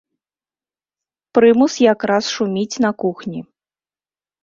Прымус 1.39 1.73
якраз 1.93 2.25
шуміць 2.39 2.81
на 2.89 2.95
кухні. 3.07 3.39